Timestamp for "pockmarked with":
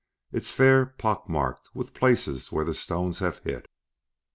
0.87-1.93